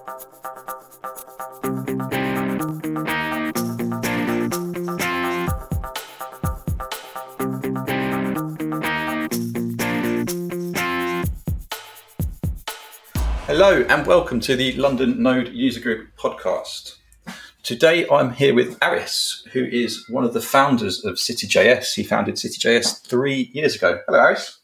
[0.00, 0.16] Hello
[13.90, 16.96] and welcome to the London Node User Group podcast.
[17.62, 21.94] Today I'm here with Aris, who is one of the founders of CityJS.
[21.94, 24.00] He founded CityJS three years ago.
[24.06, 24.60] Hello, Aris.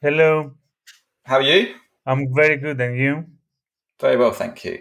[0.00, 0.52] Hello.
[1.24, 1.74] How are you?
[2.06, 3.24] I'm very good, and you?
[4.00, 4.80] Very well, thank you.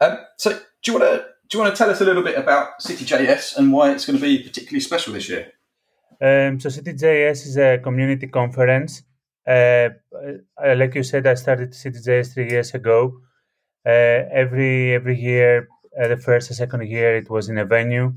[0.00, 2.36] Um, so, do you want to do you want to tell us a little bit
[2.36, 5.52] about CityJS and why it's going to be particularly special this year?
[6.20, 9.02] Um, so, CityJS is a community conference.
[9.46, 9.90] Uh,
[10.60, 13.20] uh, like you said, I started CityJS three years ago.
[13.86, 15.68] Uh, every every year,
[16.00, 18.12] uh, the first and second year, it was in a venue.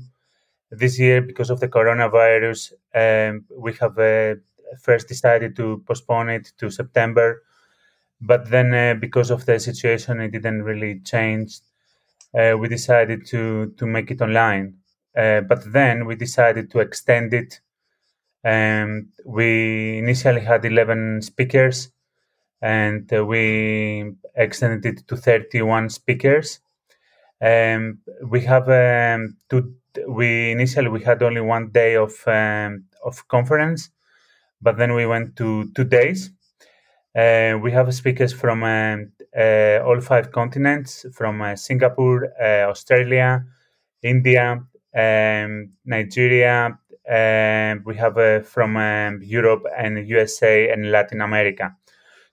[0.72, 4.34] This year, because of the coronavirus, um, we have uh,
[4.82, 7.42] first decided to postpone it to September.
[8.20, 11.60] But then, uh, because of the situation, it didn't really change.
[12.34, 14.78] Uh, we decided to to make it online.
[15.16, 17.60] Uh, but then we decided to extend it.
[18.44, 21.90] And we initially had 11 speakers,
[22.62, 26.60] and uh, we extended it to 31 speakers.
[27.42, 29.74] Um, we have um, two.
[30.08, 33.90] We initially we had only one day of um, of conference,
[34.62, 36.30] but then we went to two days.
[37.14, 43.44] Uh, we have speakers from um, uh, all five continents from uh, Singapore, uh, Australia,
[44.02, 44.62] India,
[44.96, 46.78] um, Nigeria.
[47.08, 51.74] Um, we have uh, from um, Europe and USA and Latin America.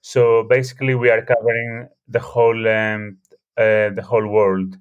[0.02, 3.18] So basically, we are covering the whole um,
[3.58, 4.78] uh, the whole world.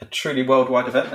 [0.00, 1.10] A truly worldwide event,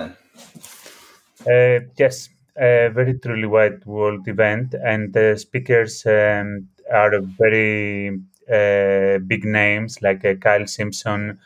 [1.46, 1.92] then.
[2.00, 9.46] yes, a very truly wide world event, and the speakers um, are very uh, big
[9.46, 11.40] names like uh, Kyle Simpson,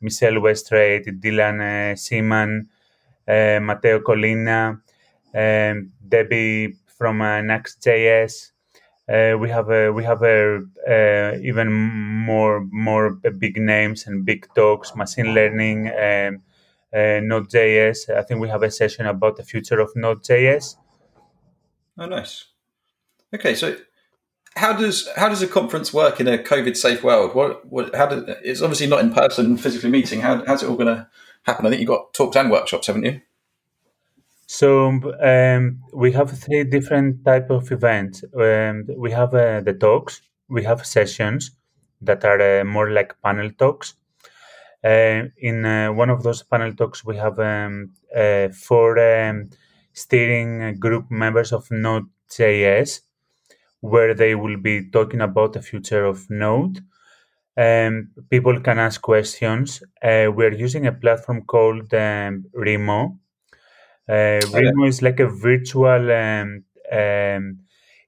[0.00, 2.68] Michel Weststrate, Dylan uh, Schiemann,
[3.26, 4.80] Matteo Collina,
[5.34, 8.50] um, Debbie from uh, Nuxt.js.
[9.06, 15.34] Uh, we have we have uh, even more more big names and big talks, machine
[15.34, 16.42] learning, um,
[16.94, 18.08] uh, Node.js.
[18.08, 20.76] I think we have a session about the future of Node.js.
[21.98, 22.46] Oh, nice.
[23.34, 23.76] Okay, so
[24.56, 27.34] how does how does a conference work in a COVID safe world?
[27.34, 28.08] What what how
[28.42, 30.20] it's obviously not in person, physically meeting.
[30.20, 31.08] How, how's it all going to
[31.42, 31.66] happen?
[31.66, 33.20] I think you've got talks and workshops, haven't you?
[34.46, 34.88] So
[35.20, 38.22] um, we have three different type of events.
[38.38, 41.50] Um, we have uh, the talks, we have sessions
[42.02, 43.94] that are uh, more like panel talks.
[44.84, 45.64] Uh, in
[45.96, 49.48] one of those panel talks, we have um, uh, four um,
[49.94, 53.00] steering group members of Node.js,
[53.92, 56.78] where they will be talking about the future of Node.
[57.56, 59.82] Um, people can ask questions.
[60.02, 63.18] Uh, we're using a platform called um, Remo
[64.08, 66.10] uh, Remo is like a virtual.
[66.12, 67.58] Um, um,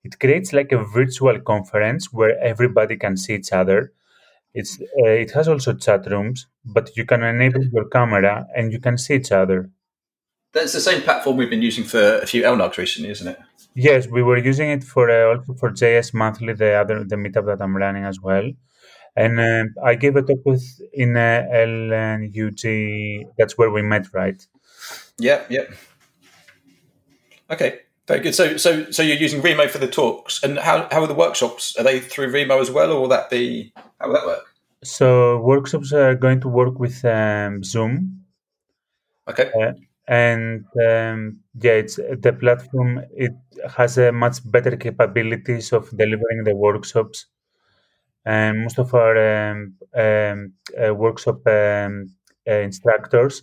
[0.05, 3.93] it creates like a virtual conference where everybody can see each other.
[4.55, 8.79] It's uh, it has also chat rooms, but you can enable your camera and you
[8.79, 9.71] can see each other.
[10.53, 13.39] That's the same platform we've been using for a few LNUGs recently, isn't it?
[13.77, 17.45] Yes, we were using it for uh, also for JS Monthly, the other the meetup
[17.45, 18.51] that I'm running as well.
[19.15, 20.65] And uh, I gave a talk with
[20.95, 23.27] in uh, LNUG.
[23.37, 24.43] That's where we met, right?
[25.19, 25.75] Yep, yep.
[27.51, 28.35] Okay, very good.
[28.35, 31.77] So, so, so you're using Remo for the talks, and how how are the workshops?
[31.77, 34.55] Are they through Remo as well, or will that be how will that work?
[34.85, 38.25] So workshops are going to work with um, Zoom.
[39.29, 39.51] Okay.
[39.61, 39.73] Uh,
[40.09, 43.01] and um, yeah, it's the platform.
[43.17, 43.33] It
[43.77, 47.27] has a much better capabilities of delivering the workshops,
[48.25, 49.17] and most of our
[49.51, 50.53] um, um,
[50.83, 52.07] uh, workshop um,
[52.49, 53.43] uh, instructors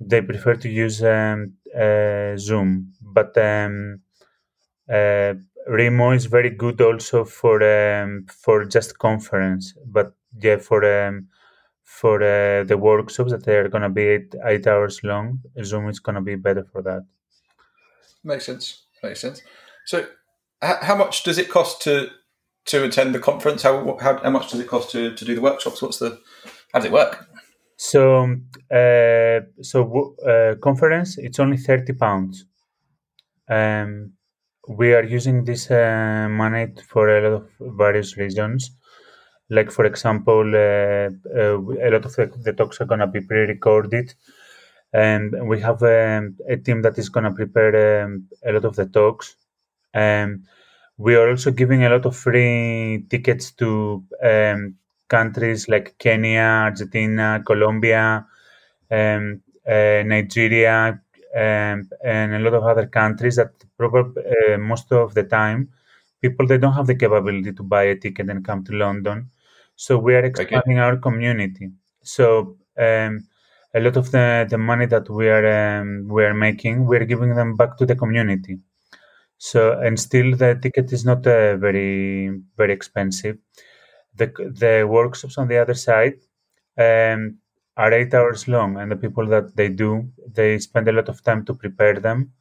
[0.00, 4.00] they prefer to use um, uh, Zoom, but um,
[4.92, 5.34] uh,
[5.68, 7.60] Remo is very good also for
[8.44, 9.74] for just conference.
[9.86, 10.84] But yeah, for
[11.84, 15.88] for uh, the workshops that they are going to be eight, eight hours long, Zoom
[15.88, 17.04] is going to be better for that.
[18.24, 18.86] Makes sense.
[19.02, 19.42] Makes sense.
[19.86, 20.06] So,
[20.62, 22.08] h- how much does it cost to
[22.66, 23.62] to attend the conference?
[23.62, 25.82] How how, how much does it cost to, to do the workshops?
[25.82, 26.18] What's the
[26.72, 27.26] how does it work?
[27.76, 28.36] So,
[28.70, 32.46] uh, so uh, conference it's only thirty pounds.
[33.48, 34.12] Um,
[34.68, 38.70] we are using this uh, money for a lot of various reasons.
[39.56, 41.08] Like for example, uh,
[41.40, 41.56] uh,
[41.86, 44.14] a lot of the, the talks are gonna be pre-recorded,
[44.92, 48.86] and we have um, a team that is gonna prepare um, a lot of the
[48.86, 49.36] talks.
[49.94, 50.44] Um,
[50.98, 54.76] we are also giving a lot of free tickets to um,
[55.08, 58.26] countries like Kenya, Argentina, Colombia,
[58.90, 61.00] um, uh, Nigeria,
[61.36, 65.70] um, and a lot of other countries that probably uh, most of the time
[66.22, 69.30] people they don't have the capability to buy a ticket and come to London.
[69.76, 70.86] So we are expanding okay.
[70.86, 71.70] our community.
[72.02, 73.26] So um,
[73.74, 77.04] a lot of the, the money that we are um, we are making, we are
[77.04, 78.58] giving them back to the community.
[79.38, 83.38] So and still the ticket is not uh, very very expensive.
[84.14, 86.14] The the workshops on the other side
[86.78, 87.38] um,
[87.76, 91.22] are eight hours long, and the people that they do they spend a lot of
[91.24, 92.32] time to prepare them.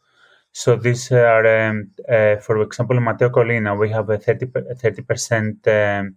[0.51, 6.15] So these are, um, uh, for example, Matteo Collina, we have a 30 percent um,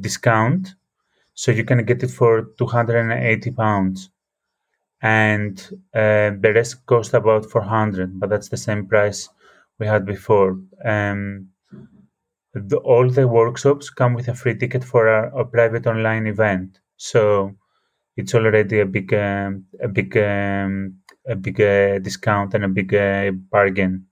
[0.00, 0.74] discount,
[1.34, 4.10] so you can get it for 280 pounds.
[5.02, 5.60] And
[5.94, 9.28] uh, the rest cost about 400 but that's the same price
[9.78, 10.58] we had before.
[10.84, 11.48] Um,
[12.54, 16.80] the, all the workshops come with a free ticket for a, a private online event.
[16.96, 17.54] So
[18.16, 22.94] it's already a big um, a big um, a big uh, discount and a big
[22.94, 24.06] uh, bargain.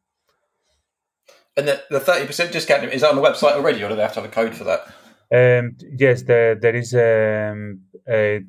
[1.57, 4.15] And the, the 30% discount is that on the website already or do they have
[4.15, 4.87] to have a code for that
[5.33, 8.41] um, yes there, there is um, a, a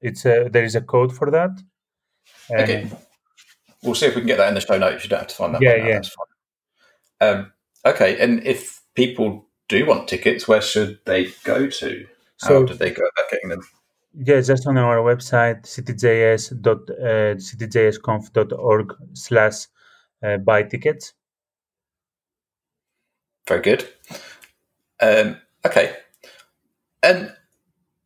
[0.00, 1.50] it's a, there is a code for that.
[2.50, 2.90] Um, okay.
[3.82, 5.04] We'll see if we can get that in the show notes.
[5.04, 5.62] You don't have to find that.
[5.62, 5.94] Yeah, yeah.
[5.94, 6.26] That's fine.
[7.20, 7.52] Um,
[7.84, 12.06] okay, and if people do want tickets, where should they go to?
[12.40, 13.62] How so, do they go about getting them?
[14.14, 19.66] Yeah, just on our website, cityjs dot uh, cityjsconf.org slash
[20.24, 21.12] uh, buy tickets.
[23.46, 23.88] Very good.
[25.00, 25.96] Um, okay.
[27.02, 27.32] And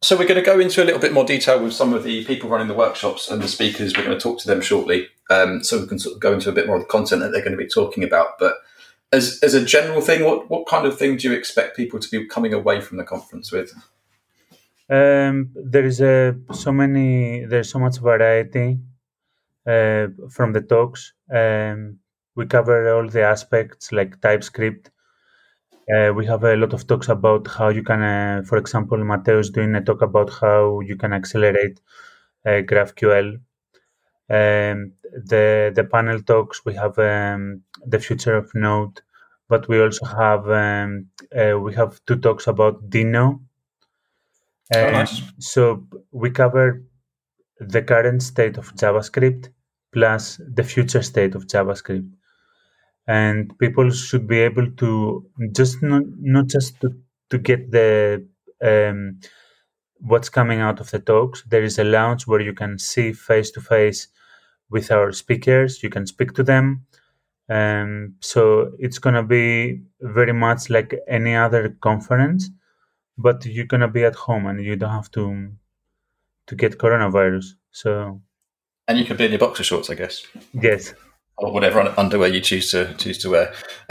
[0.03, 2.25] so we're going to go into a little bit more detail with some of the
[2.25, 3.97] people running the workshops and the speakers.
[3.97, 6.51] We're going to talk to them shortly, um, so we can sort of go into
[6.51, 8.39] a bit more of the content that they're going to be talking about.
[8.39, 8.57] But
[9.13, 12.11] as as a general thing, what what kind of thing do you expect people to
[12.11, 13.73] be coming away from the conference with?
[14.91, 17.45] Um, there is a so many.
[17.45, 18.79] There's so much variety
[19.67, 21.13] uh, from the talks.
[21.33, 21.99] Um,
[22.35, 24.91] we cover all the aspects like TypeScript,
[25.91, 29.39] uh, we have a lot of talks about how you can, uh, for example, Matteo
[29.39, 31.81] is doing a talk about how you can accelerate
[32.47, 33.41] uh, GraphQL.
[34.31, 39.01] Um, the the panel talks we have um, the future of Node,
[39.49, 43.41] but we also have um, uh, we have two talks about Deno.
[44.75, 45.21] Oh, nice.
[45.39, 46.83] So we cover
[47.59, 49.51] the current state of JavaScript
[49.93, 52.11] plus the future state of JavaScript
[53.07, 56.95] and people should be able to just not not just to,
[57.31, 58.25] to get the
[58.63, 59.21] um,
[60.01, 61.43] what's coming out of the talks.
[61.43, 64.09] There is a lounge where you can see face to face
[64.71, 65.83] with our speakers.
[65.83, 66.87] You can speak to them.
[67.49, 72.51] Um, so it's gonna be very much like any other conference,
[73.19, 75.51] but you're gonna be at home and you don't have to
[76.47, 77.55] to get coronavirus.
[77.73, 78.21] So
[78.87, 80.25] and you can be in your boxer shorts, I guess.
[80.53, 80.95] Yes
[81.43, 83.53] or whatever underwear you choose to choose to wear.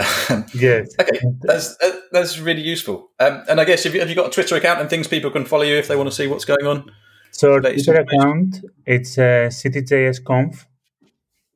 [0.54, 0.94] yes.
[0.98, 1.76] Okay, that's
[2.10, 3.10] that's really useful.
[3.20, 5.30] Um, and I guess have you, have you got a Twitter account and things people
[5.30, 6.90] can follow you if they want to see what's going on?
[7.30, 10.64] So our Twitter account it's uh, cityjsconf.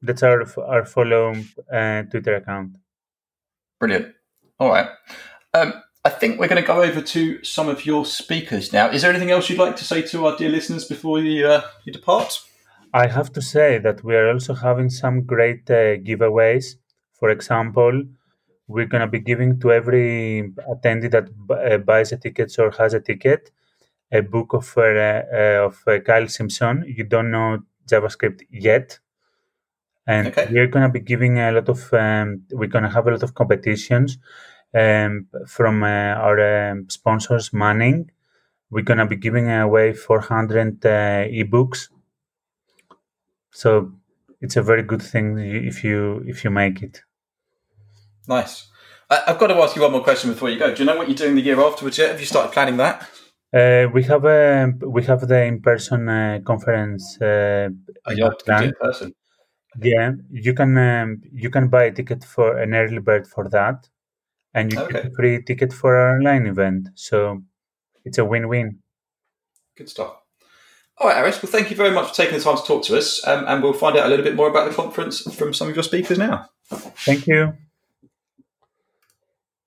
[0.02, 1.34] That's our our follow
[1.72, 2.76] uh, Twitter account.
[3.80, 4.14] Brilliant.
[4.58, 4.88] All right.
[5.54, 8.90] Um, I think we're going to go over to some of your speakers now.
[8.90, 11.62] Is there anything else you'd like to say to our dear listeners before you uh,
[11.84, 12.42] you depart?
[13.02, 16.76] I have to say that we are also having some great uh, giveaways.
[17.12, 18.04] For example,
[18.68, 22.94] we're going to be giving to every attendee that uh, buys a ticket or has
[22.94, 23.50] a ticket
[24.12, 26.84] a book of uh, uh of uh, Kyle Simpson.
[26.86, 27.58] You don't know
[27.90, 28.98] JavaScript yet,
[30.06, 30.48] and okay.
[30.50, 31.92] we're going to be giving a lot of.
[31.92, 34.16] Um, we're going to have a lot of competitions
[34.74, 38.10] um, from uh, our um, sponsors, Manning.
[38.70, 41.88] We're going to be giving away 400 ebooks
[43.56, 43.90] so
[44.42, 47.00] it's a very good thing if you if you make it.
[48.28, 48.68] Nice.
[49.08, 50.74] I've got to ask you one more question before you go.
[50.74, 52.10] Do you know what you're doing the year afterwards yet?
[52.10, 53.08] Have you started planning that?
[53.54, 57.18] Uh, we have a we have the in person uh, conference.
[57.18, 57.70] Uh,
[58.04, 59.14] oh, you in person.
[59.80, 63.88] Yeah, you can um, you can buy a ticket for an early bird for that,
[64.52, 64.92] and you okay.
[64.92, 66.88] get a free ticket for our online event.
[66.94, 67.42] So
[68.04, 68.80] it's a win win.
[69.76, 70.25] Good stuff.
[70.98, 71.42] All right, Aris.
[71.42, 73.62] Well, thank you very much for taking the time to talk to us, um, and
[73.62, 76.16] we'll find out a little bit more about the conference from some of your speakers
[76.16, 76.48] now.
[76.70, 77.52] Thank you.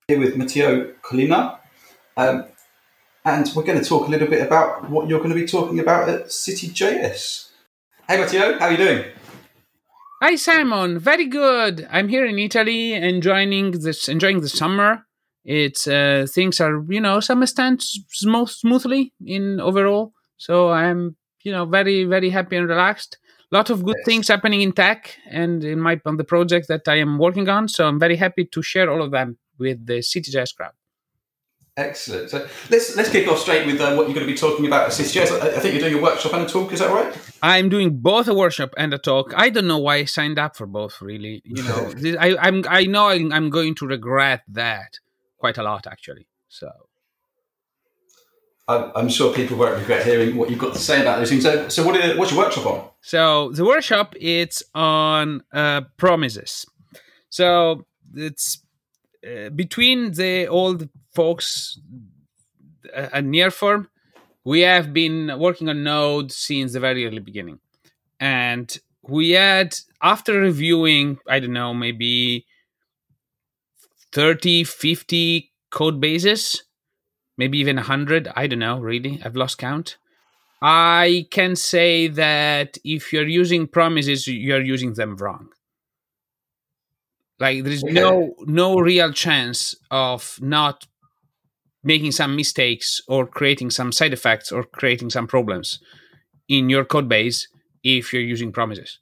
[0.08, 1.58] Here with Matteo Collina,
[2.16, 2.46] um,
[3.24, 5.78] and we're going to talk a little bit about what you're going to be talking
[5.78, 7.50] about at CityJS.
[8.08, 9.04] Hey, Matteo, how are you doing?
[10.22, 10.98] Hi, Simon.
[10.98, 11.86] Very good.
[11.92, 15.06] I'm here in Italy, enjoying this, enjoying the summer.
[15.44, 20.12] It's uh, things are you know some stand smooth, smoothly in overall.
[20.36, 23.18] So I'm you know very very happy and relaxed.
[23.52, 24.06] Lot of good Yes.
[24.06, 27.68] things happening in tech and in my on the project that I am working on.
[27.68, 30.72] So I'm very happy to share all of them with the CityJS crowd.
[31.76, 32.30] Excellent.
[32.30, 34.86] So let's let's kick off straight with uh, what you're going to be talking about
[34.86, 35.40] at CityJS.
[35.40, 36.72] I, I think you're doing a workshop and a talk.
[36.72, 37.16] Is that right?
[37.42, 39.32] I'm doing both a workshop and a talk.
[39.36, 41.00] I don't know why I signed up for both.
[41.00, 44.98] Really, you know, this, I, I'm I know I'm, I'm going to regret that
[45.38, 46.26] quite a lot actually.
[46.48, 46.68] So
[48.94, 51.42] I'm, sure people won't regret hearing what you've got to say about those things.
[51.42, 52.90] So, so what are, what's your workshop on?
[53.02, 56.66] so the workshop it's on uh, promises.
[57.30, 58.62] So it's
[59.26, 61.78] uh, between the old folks
[62.94, 63.86] uh, at Nearform,
[64.44, 67.58] we have been working on Node since the very early beginning,
[68.18, 72.46] and we had after reviewing I don't know maybe
[74.12, 76.62] 30, 50 code bases,
[77.40, 78.28] maybe even 100.
[78.36, 79.20] I don't know, really.
[79.24, 79.96] I've lost count.
[80.62, 85.48] I can say that if you're using promises, you're using them wrong.
[87.44, 87.94] Like there is Okay.
[88.02, 90.86] no no real chance of not
[91.82, 95.80] making some mistakes or creating some side effects or creating some problems
[96.46, 97.48] in your code base
[97.82, 98.98] if you're using promises.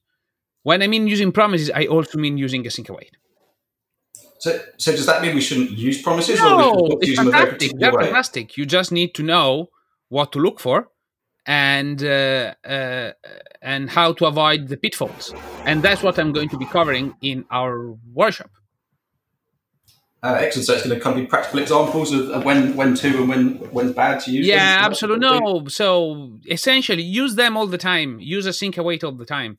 [0.62, 3.17] When I mean using promises, I also mean using async await.
[4.38, 7.16] So, so does that mean we shouldn't use promises, or we No, should it's use
[7.18, 7.78] them a very fantastic.
[7.78, 8.04] They're way?
[8.04, 8.56] fantastic.
[8.56, 9.70] You just need to know
[10.08, 10.88] what to look for
[11.46, 13.12] and uh, uh,
[13.62, 15.34] and how to avoid the pitfalls.
[15.64, 18.50] And that's what I'm going to be covering in our workshop.
[20.22, 20.66] Uh, excellent.
[20.66, 23.54] So it's going to come with practical examples of, of when when to and when
[23.72, 24.46] when's bad to use.
[24.46, 25.26] Yeah, absolutely.
[25.26, 25.64] what we're doing?
[25.64, 28.18] No, so essentially, use them all the time.
[28.20, 29.58] Use async await all the time.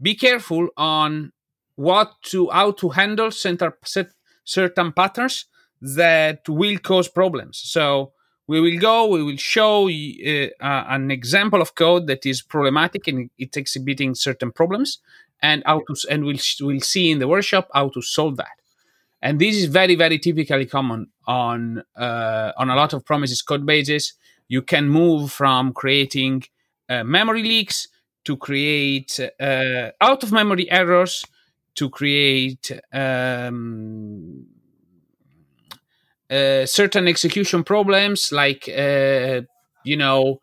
[0.00, 1.32] Be careful on
[1.78, 5.44] what to how to handle certain patterns
[5.80, 7.58] that will cause problems.
[7.64, 8.12] So
[8.48, 9.06] we will go.
[9.06, 14.50] We will show uh, an example of code that is problematic and it's exhibiting certain
[14.50, 14.98] problems,
[15.40, 18.56] and how to and we'll we'll see in the workshop how to solve that
[19.22, 23.66] and this is very very typically common on uh, on a lot of promises code
[23.66, 24.14] bases
[24.48, 26.42] you can move from creating
[26.88, 27.88] uh, memory leaks
[28.24, 31.24] to create uh, out of memory errors
[31.78, 34.46] to create um,
[36.30, 39.40] uh, certain execution problems like uh,
[39.84, 40.40] you know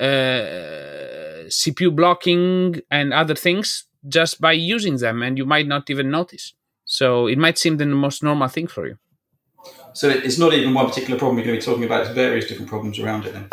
[0.00, 6.10] uh, cpu blocking and other things just by using them and you might not even
[6.10, 6.54] notice
[6.88, 8.96] so it might seem the most normal thing for you.
[9.92, 12.06] So it's not even one particular problem you're going to be talking about.
[12.06, 13.34] It's various different problems around it.
[13.34, 13.48] Then.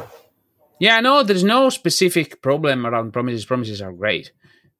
[0.80, 3.46] Yeah, no, there's no specific problem around promises.
[3.46, 4.32] Promises are great.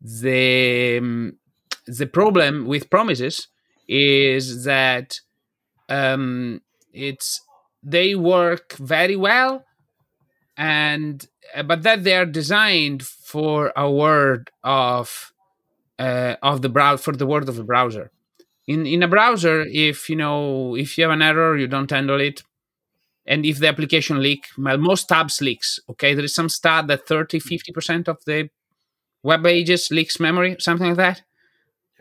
[0.02, 1.38] The um,
[1.88, 3.48] the problem with promises
[3.88, 5.20] is that
[5.90, 6.62] um,
[6.94, 7.42] it's
[7.84, 9.66] they work very well,
[10.58, 15.32] and uh, but that they are designed for a word of
[16.00, 18.12] uh, of the brow for the word of the browser.
[18.68, 22.20] In in a browser, if you know if you have an error, you don't handle
[22.20, 22.44] it,
[23.26, 27.08] and if the application leak well most tabs leaks okay there is some stat that
[27.08, 28.50] 30 50% of the
[29.24, 31.22] web pages leaks memory something like that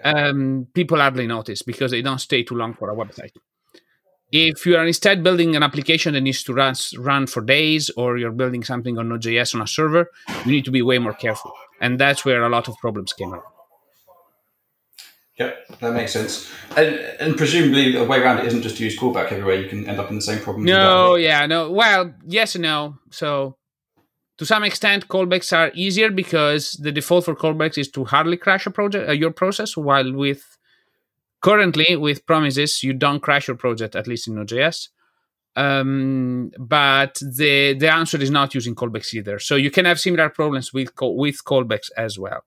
[0.05, 3.33] um, people hardly notice because they don't stay too long for a website
[4.33, 8.19] if you are instead building an application that needs to run, run for days or
[8.19, 10.11] you're building something on node.js on a server
[10.45, 13.33] you need to be way more careful and that's where a lot of problems came
[13.33, 13.45] up.
[15.39, 16.49] Yep, that makes sense.
[16.77, 19.57] And, and presumably the way around it isn't just to use callback everywhere.
[19.57, 20.65] You can end up in the same problem.
[20.65, 21.73] No, yeah, no.
[21.73, 22.99] Well, yes and no.
[23.11, 23.57] So,
[24.39, 28.67] to some extent, callbacks are easier because the default for callbacks is to hardly crash
[28.67, 29.77] a project, uh, your process.
[29.77, 30.59] While with
[31.41, 34.89] currently with promises, you don't crash your project, at least in Node.js.
[35.57, 39.39] Um, but the the answer is not using callbacks either.
[39.39, 42.43] So you can have similar problems with with callbacks as well.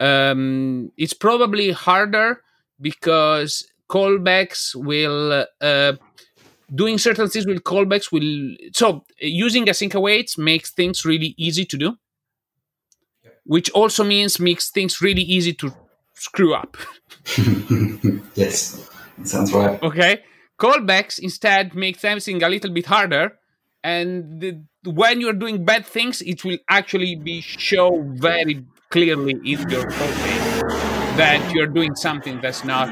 [0.00, 2.40] Um, it's probably harder
[2.80, 5.92] because callbacks will uh,
[6.72, 11.76] doing certain things with callbacks will so using async awaits makes things really easy to
[11.76, 11.96] do.
[13.46, 15.72] Which also means makes things really easy to
[16.14, 16.76] screw up.
[18.34, 18.90] Yes,
[19.22, 19.80] sounds right.
[19.80, 20.24] okay?
[20.58, 23.38] Callbacks instead make everything a little bit harder
[23.84, 29.60] and the, when you're doing bad things it will actually be show very clearly in
[29.70, 29.90] your code
[31.16, 32.88] that you're doing something that's not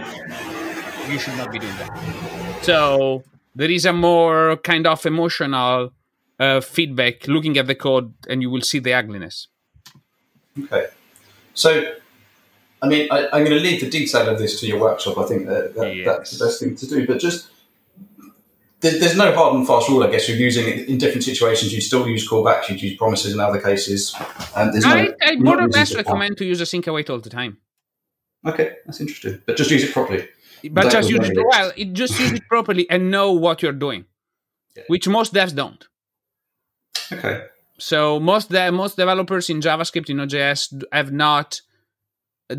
[1.08, 2.60] you should not be doing that.
[2.62, 5.92] So there is a more kind of emotional
[6.38, 9.48] uh, feedback looking at the code and you will see the ugliness
[10.64, 10.86] Okay.
[11.54, 11.94] So,
[12.82, 15.18] I mean, I, I'm going to leave the detail of this to your workshop.
[15.18, 17.06] I think that, that that's the best thing to do.
[17.06, 17.48] But just
[18.80, 20.28] there, there's no hard and fast rule, I guess.
[20.28, 21.72] You're using it in different situations.
[21.72, 22.68] You still use callbacks.
[22.68, 24.14] You use promises in other cases.
[24.54, 27.20] Um, there's no, I, I more or less recommend to use a async await all
[27.20, 27.58] the time.
[28.44, 29.40] Okay, that's interesting.
[29.46, 30.28] But just use it properly.
[30.70, 31.72] But That just use it well.
[31.76, 34.04] It just use it properly and know what you're doing,
[34.76, 34.84] Yeah.
[34.88, 35.84] which most devs don't.
[37.12, 37.46] Okay.
[37.78, 41.60] So most de- most developers in JavaScript in Node.js d- have not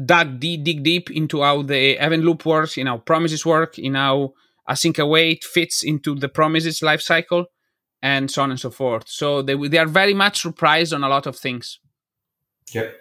[0.05, 3.93] dug deep, dig deep into how the event loop works, in how promises work, in
[3.95, 4.33] how
[4.69, 7.45] async await fits into the promises lifecycle,
[8.01, 9.07] and so on and so forth.
[9.07, 11.79] So they they are very much surprised on a lot of things.
[12.73, 12.95] Yep.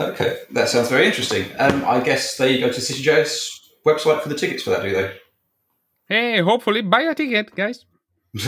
[0.00, 1.44] Okay, that sounds very interesting.
[1.58, 4.92] Um, I guess there you go to CityJS website for the tickets for that, do
[4.92, 5.16] they?
[6.08, 7.86] Hey, hopefully buy a ticket, guys.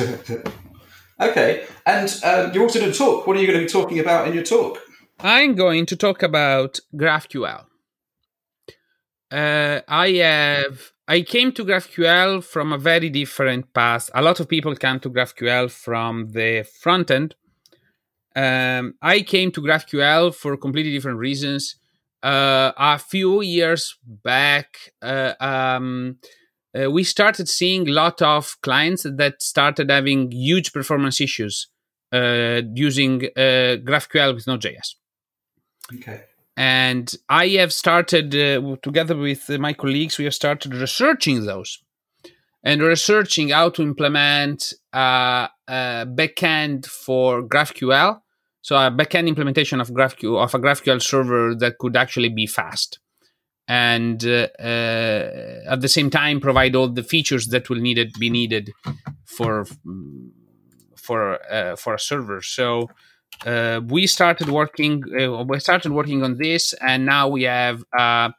[1.20, 3.26] okay, and um, you're also doing a talk.
[3.26, 4.80] What are you going to be talking about in your talk?
[5.20, 7.64] I'm going to talk about GraphQL.
[9.30, 14.10] Uh, I have I came to GraphQL from a very different path.
[14.14, 17.34] A lot of people come to GraphQL from the front end.
[18.34, 21.76] Um, I came to GraphQL for completely different reasons.
[22.22, 26.18] Uh, a few years back, uh, um,
[26.76, 31.68] uh, we started seeing a lot of clients that started having huge performance issues
[32.12, 34.94] uh, using uh, GraphQL with Node.js
[35.94, 36.22] Okay.
[36.56, 40.18] and I have started uh, together with my colleagues.
[40.18, 41.78] We have started researching those
[42.64, 48.20] and researching how to implement uh, a backend for GraphQL.
[48.66, 52.98] So a backend implementation of GraphQL of a GraphQL server that could actually be fast,
[53.68, 58.28] and uh, uh, at the same time provide all the features that will needed be
[58.28, 58.72] needed
[59.24, 59.66] for
[60.96, 62.42] for uh, for a server.
[62.42, 62.90] So
[63.46, 68.32] uh, we started working uh, we started working on this and now we have a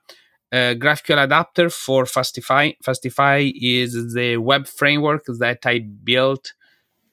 [0.53, 6.53] graphql adapter for fastify fastify is the web framework that i built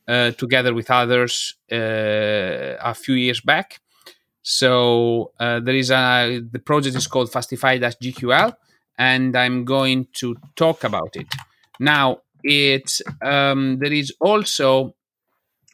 [0.08, 1.76] uh, together with others uh,
[2.80, 3.80] a few years back.
[4.42, 8.54] So uh, there is a the project is called fastify-gql
[8.99, 11.26] and i'm going to talk about it.
[11.80, 14.95] Now it's um, there is also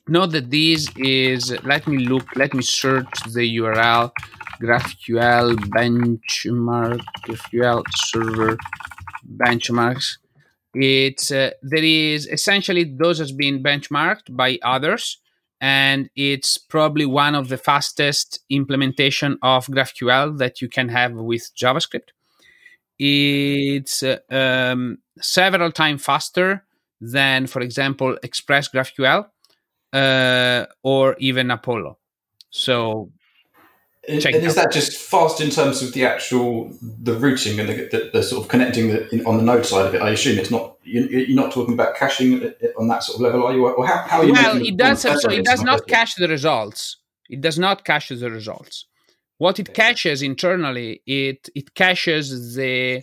[0.08, 4.10] note that this is let me look let me search the url
[4.62, 8.56] graphql benchmark graphql server
[9.36, 10.18] benchmarks
[10.74, 15.18] it's uh, there is essentially those has been benchmarked by others
[15.60, 21.50] and it's probably one of the fastest implementation of graphql that you can have with
[21.56, 22.10] javascript
[22.98, 26.64] it's uh, um, several times faster
[27.00, 29.26] than for example express graphql
[29.92, 31.98] uh, or even Apollo.
[32.50, 33.10] So
[34.08, 37.74] And, and is that just fast in terms of the actual the routing and the,
[37.92, 40.00] the, the sort of connecting the, in, on the node side of it?
[40.00, 43.46] I assume it's not you, you're not talking about caching on that sort of level,
[43.46, 43.66] are you?
[43.68, 44.32] Or how, how are you?
[44.32, 46.96] well, it does so it does not cache the results.
[47.28, 48.86] It does not cache the results.
[49.36, 53.02] What it caches internally, it it caches the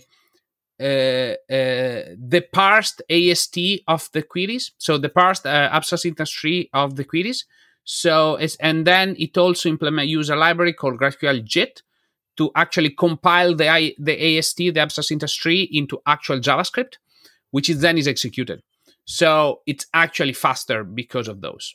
[0.80, 6.70] uh, uh, the parsed AST of the queries, so the parsed uh, abstract syntax tree
[6.72, 7.44] of the queries.
[7.90, 11.80] So it's and then it also implement use a library called GraphQL JIT
[12.36, 16.98] to actually compile the I, the AST, the abstract syntax tree, into actual JavaScript,
[17.50, 18.62] which is then is executed.
[19.06, 21.74] So it's actually faster because of those.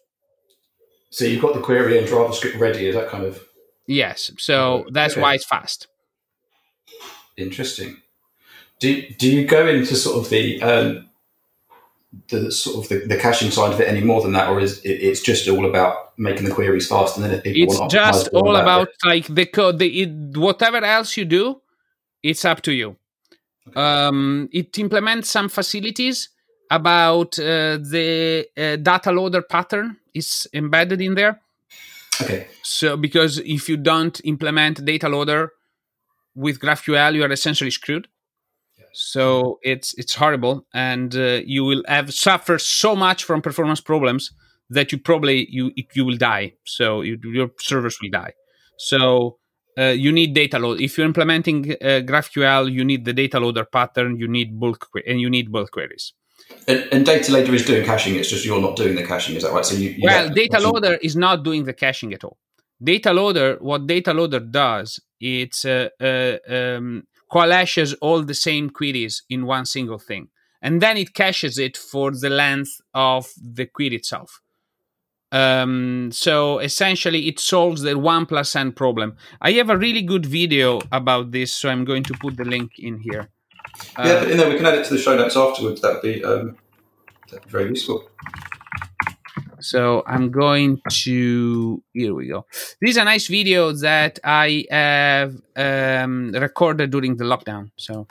[1.10, 2.86] So you've got the query and JavaScript ready.
[2.86, 3.42] Is that kind of
[3.88, 5.22] Yes, so that's Okay.
[5.22, 5.88] why it's fast.
[7.38, 7.98] interesting?
[8.80, 11.10] Do do you go into sort of the um,
[12.30, 14.80] the sort of the, the caching side of it any more than that, or is
[14.80, 18.28] it, it's just all about making the queries fast and then if people It's just
[18.30, 19.10] all about bit?
[19.10, 19.80] like the code.
[19.80, 21.62] The, it, whatever else you do,
[22.22, 22.98] it's up to you.
[23.76, 26.30] Um, it implements some facilities
[26.70, 31.40] about uh, the uh, data loader pattern is embedded in there.
[32.22, 32.48] Okay.
[32.62, 35.52] So because if you don't implement data loader
[36.36, 38.08] with GraphQL, you are essentially screwed.
[38.94, 44.32] So it's it's horrible, and uh, you will have suffer so much from performance problems
[44.70, 46.54] that you probably you you will die.
[46.66, 48.34] So you, your servers will die.
[48.78, 49.38] So
[49.78, 50.80] uh, you need data load.
[50.80, 54.18] If you're implementing uh, GraphQL, you need the data loader pattern.
[54.18, 56.14] You need bulk que- and you need bulk queries.
[56.68, 58.16] And, and data loader is doing caching.
[58.16, 59.36] It's just you're not doing the caching.
[59.36, 59.66] Is that right?
[59.66, 62.38] So you, you well data loader is not doing the caching at all
[62.84, 69.24] data loader what data loader does it's uh, uh, um, coalesces all the same queries
[69.30, 70.28] in one single thing
[70.62, 74.40] and then it caches it for the length of the query itself
[75.32, 80.26] um, so essentially it solves the one plus n problem i have a really good
[80.26, 83.30] video about this so i'm going to put the link in here
[83.98, 85.82] Yeah, but in there we can add it to the show notes afterwards.
[85.82, 86.58] That'd be um,
[87.30, 88.08] That'd be very useful.
[89.60, 92.46] So I'm going to here we go.
[92.82, 97.72] This is a nice video that I have um, recorded during the lockdown.
[97.78, 98.08] So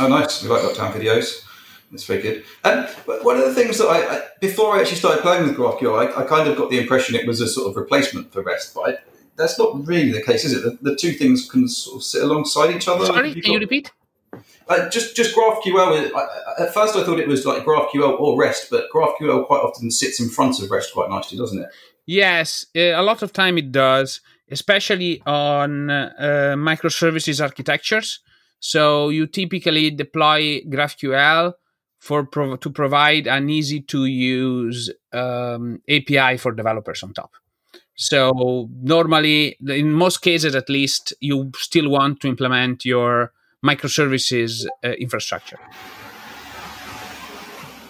[0.00, 0.42] Oh, nice.
[0.42, 1.42] We like lockdown videos.
[1.90, 2.44] That's very good.
[2.64, 2.88] And
[3.22, 6.22] one of the things that I, I before I actually started playing with GraphQL, I,
[6.22, 8.80] I, kind of got the impression it was a sort of replacement for REST, but
[8.80, 8.98] I,
[9.36, 10.62] that's not really the case, is it?
[10.62, 13.06] The, the, two things can sort of sit alongside each other.
[13.06, 13.92] Sorry, you can got, you repeat?
[14.68, 16.10] Uh, just just GraphQL.
[16.58, 20.20] at first, I thought it was like GraphQL or REST, but GraphQL quite often sits
[20.20, 21.68] in front of REST quite nicely, doesn't it?
[22.06, 28.20] Yes, a lot of time it does, especially on uh, microservices architectures.
[28.58, 31.54] So you typically deploy GraphQL
[31.98, 37.32] for to provide an easy to use um, API for developers on top.
[37.96, 43.32] So normally, in most cases at least, you still want to implement your
[43.70, 45.58] microservices uh, infrastructure.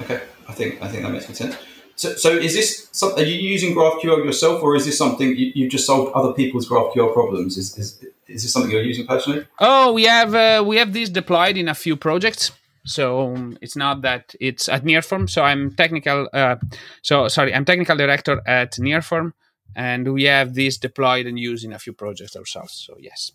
[0.02, 1.56] Okay, I think I think that makes good sense.
[1.96, 3.24] So, so is this something?
[3.24, 6.68] Are you using GraphQL yourself, or is this something you, you just solved other people's
[6.68, 7.56] GraphQL problems?
[7.56, 9.46] Is, is is this something you're using personally?
[9.58, 12.52] Oh, we have uh, we have this deployed in a few projects.
[12.84, 15.28] So um, it's not that it's at Nearform.
[15.28, 16.28] So I'm technical.
[16.32, 16.56] Uh,
[17.02, 19.32] so sorry, I'm technical director at Nearform,
[19.74, 22.74] and we have this deployed and used in a few projects ourselves.
[22.74, 23.32] So yes.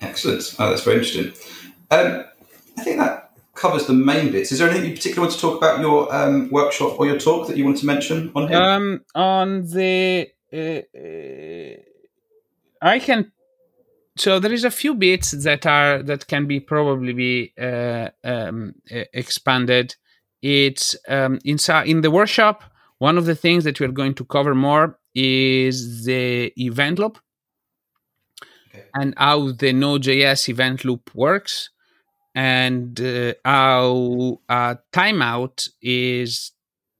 [0.00, 0.54] Excellent.
[0.58, 1.32] Oh, that's very interesting.
[1.90, 2.24] Um,
[2.78, 4.52] I think that covers the main bits.
[4.52, 7.48] Is there anything you particularly want to talk about your um, workshop or your talk
[7.48, 8.58] that you want to mention on here?
[8.58, 11.76] Um, on the, uh, uh,
[12.82, 13.32] I can.
[14.16, 18.74] So there is a few bits that are that can be probably be uh, um,
[18.88, 19.94] expanded.
[20.40, 22.62] It's um, inside in the workshop.
[22.98, 27.18] One of the things that we're going to cover more is the event loop
[28.94, 31.70] and how the Node.js event loop works
[32.34, 36.52] and uh, how a timeout is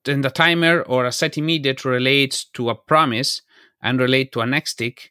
[0.07, 3.43] and the timer or a set immediate relates to a promise
[3.83, 5.11] and relate to a next tick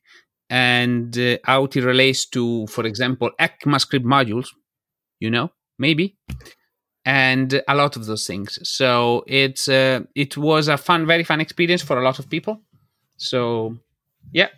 [0.50, 4.48] and uh, how it relates to for example ECMAScript modules
[5.20, 6.18] you know maybe
[7.06, 8.58] and a lot of those things.
[8.68, 12.62] So it's uh, it was a fun very fun experience for a lot of people.
[13.18, 13.78] So
[14.34, 14.50] yeah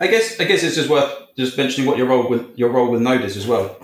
[0.00, 2.90] I guess I guess it's just worth just mentioning what your role with your role
[2.90, 3.76] with Node is as well.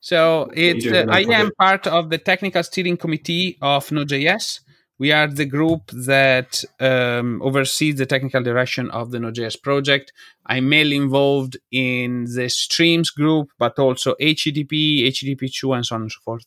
[0.00, 4.60] So it's uh, I am part of the technical steering committee of Node.js.
[4.98, 10.12] We are the group that um, oversees the technical direction of the Node.js project.
[10.44, 16.12] I'm mainly involved in the streams group, but also HTTP, HTTP2, and so on and
[16.12, 16.44] so forth.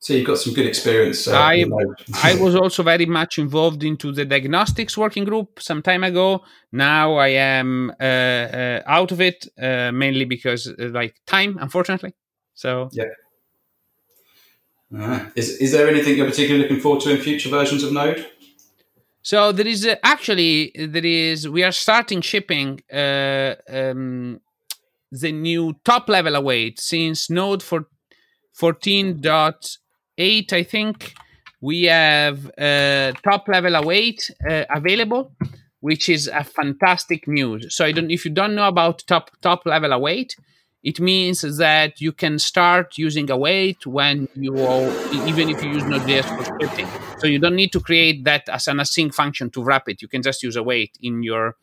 [0.00, 1.28] So you've got some good experience.
[1.28, 1.66] Uh, I
[2.22, 6.42] I was also very much involved into the diagnostics working group some time ago.
[6.72, 12.14] Now I am uh, uh, out of it uh, mainly because uh, like time, unfortunately.
[12.54, 13.04] So yeah.
[14.98, 18.26] Uh, is is there anything you're particularly looking forward to in future versions of Node?
[19.20, 24.40] So there is actually there is we are starting shipping um,
[25.12, 27.86] the new top level await since Node for
[28.54, 29.20] 14
[30.20, 31.14] eight, I think,
[31.60, 35.32] we have uh, top level await uh, available,
[35.80, 37.74] which is a fantastic news.
[37.74, 40.36] So I don't, if you don't know about top top level await,
[40.82, 44.54] it means that you can start using await when you
[45.26, 47.20] even if you use Node.js for scripting.
[47.20, 50.00] So you don't need to create that as an async function to wrap it.
[50.00, 51.56] You can just use await in your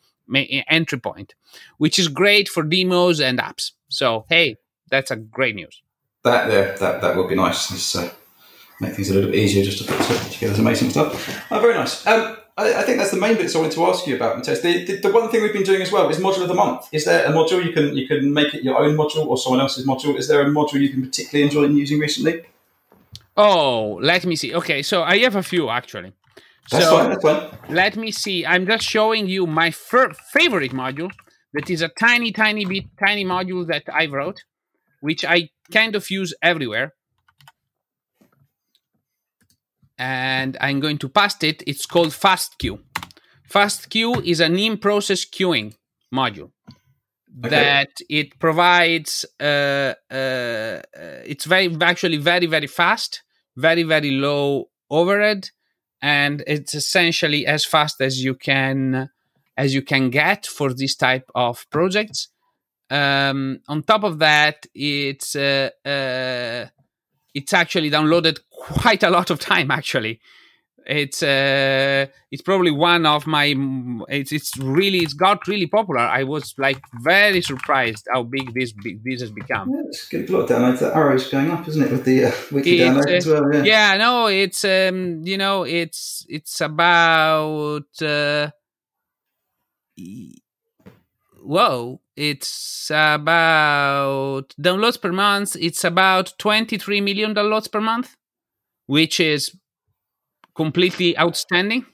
[0.68, 1.34] entry point,
[1.78, 3.72] which is great for demos and apps.
[3.88, 4.56] So hey,
[4.88, 5.82] that's a great news.
[6.22, 7.96] That yeah, that that would be nice.
[8.80, 11.50] Make things a little bit easier just to put together some amazing stuff.
[11.50, 12.06] Oh, very nice.
[12.06, 14.54] Um, I, I, think that's the main bits I wanted to ask you about, Matteo.
[14.54, 16.88] The, the, the, one thing we've been doing as well is module of the month.
[16.92, 19.60] Is there a module you can you can make it your own module or someone
[19.60, 20.16] else's module?
[20.16, 22.42] Is there a module you've been particularly enjoying using recently?
[23.36, 24.54] Oh, let me see.
[24.54, 26.12] Okay, so I have a few actually.
[26.70, 27.10] That's so fine.
[27.10, 27.74] That's fine.
[27.74, 28.46] Let me see.
[28.46, 31.10] I'm just showing you my fir- favorite module.
[31.54, 34.44] That is a tiny, tiny bit, tiny module that I wrote,
[35.00, 36.94] which I kind of use everywhere
[39.98, 41.62] and I'm going to paste it.
[41.66, 42.78] It's called FastQ.
[43.50, 45.74] FastQ is an in-process queuing
[46.14, 46.50] module
[47.44, 47.48] okay.
[47.48, 49.24] that it provides.
[49.40, 50.80] Uh, uh,
[51.24, 53.22] it's very actually very very fast,
[53.56, 55.50] very very low overhead,
[56.02, 59.10] and it's essentially as fast as you can
[59.56, 62.28] as you can get for this type of projects.
[62.90, 66.66] Um, on top of that, it's uh, uh
[67.34, 70.20] it's actually downloaded quite a lot of time actually
[70.88, 73.54] it's uh, it's probably one of my.
[74.08, 76.00] It's it's really it's got really popular.
[76.00, 78.72] I was like very surprised how big this
[79.04, 79.70] this has become.
[79.70, 80.30] Yeah, it's good.
[80.30, 80.78] A lot downloads.
[80.78, 83.54] The arrow's going up, isn't it, with the uh, wiki It's, download uh, as well?
[83.54, 83.62] Yeah.
[83.64, 88.50] Yeah, no, it's um, you know, it's it's about uh,
[91.42, 95.56] whoa, it's about downloads per month.
[95.60, 98.16] It's about twenty three million downloads per month,
[98.86, 99.56] which is
[100.54, 101.86] completely outstanding.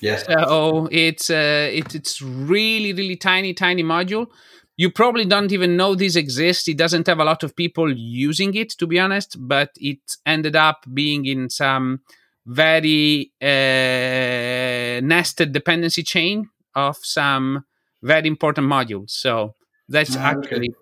[0.00, 0.24] Yes.
[0.26, 4.28] So it's uh, it's it's really really tiny tiny module.
[4.76, 6.68] You probably don't even know this exists.
[6.68, 9.36] It doesn't have a lot of people using it, to be honest.
[9.38, 12.00] But it ended up being in some
[12.44, 17.64] very uh, nested dependency chain of some
[18.06, 19.04] very important module.
[19.10, 19.54] So
[19.88, 20.38] that's Ah, okay.
[20.38, 20.74] actually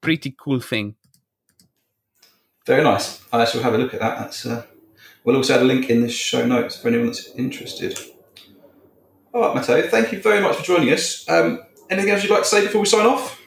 [0.00, 0.94] pretty cool thing.
[2.66, 3.22] Very nice.
[3.32, 4.18] I shall have a look at that.
[4.18, 4.46] That's.
[4.46, 4.62] Uh,
[5.24, 7.98] we'll also add a link in the show notes for anyone that's interested.
[9.32, 9.88] All right, Matteo.
[9.88, 11.28] Thank you very much for joining us.
[11.28, 11.60] Um,
[11.90, 13.40] anything else you'd like to say before we sign off?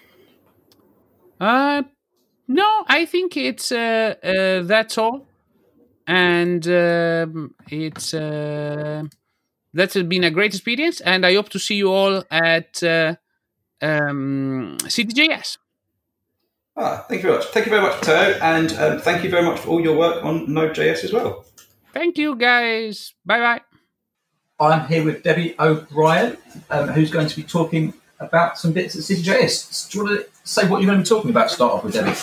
[1.39, 1.84] Uh,
[2.48, 5.26] no, I think it's uh, uh, that's all,
[6.08, 9.04] and um, it's uh,
[9.74, 13.15] that's been a great experience, and I hope to see you all at uh,
[13.82, 15.58] um, CityJS.
[16.78, 17.48] Ah, thank you very much.
[17.48, 20.24] Thank you very much, Matteo, and um, thank you very much for all your work
[20.24, 21.46] on Node.js as well.
[21.94, 23.13] Thank you, guys.
[23.26, 23.62] Bye bye.
[24.60, 26.38] I'm here with Debbie O'Brien,
[26.70, 29.89] um, who's going to be talking about some bits at CityJS.
[29.89, 31.50] Do you want to say what you're going to be talking about?
[31.50, 32.17] Start off with Debbie.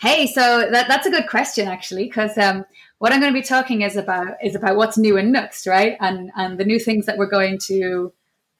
[0.00, 2.64] Hey, so that, that's a good question actually, because um,
[2.98, 5.96] what I'm going to be talking is about is about what's new in Nuxt, right?
[6.00, 8.12] And and the new things that we're going to